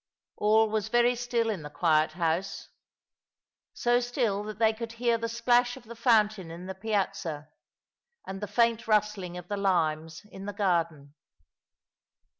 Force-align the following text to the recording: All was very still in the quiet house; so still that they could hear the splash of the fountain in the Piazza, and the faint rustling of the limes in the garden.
All 0.37 0.67
was 0.71 0.87
very 0.87 1.13
still 1.15 1.51
in 1.51 1.61
the 1.61 1.69
quiet 1.69 2.13
house; 2.13 2.69
so 3.71 3.99
still 3.99 4.41
that 4.45 4.57
they 4.57 4.73
could 4.73 4.93
hear 4.93 5.19
the 5.19 5.29
splash 5.29 5.77
of 5.77 5.83
the 5.83 5.95
fountain 5.95 6.49
in 6.49 6.65
the 6.65 6.73
Piazza, 6.73 7.49
and 8.25 8.41
the 8.41 8.47
faint 8.47 8.87
rustling 8.87 9.37
of 9.37 9.47
the 9.47 9.57
limes 9.57 10.23
in 10.31 10.47
the 10.47 10.53
garden. 10.53 11.13